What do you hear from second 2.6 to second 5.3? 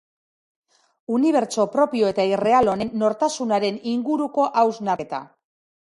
honen nortasunaren inguruko hausnarketa.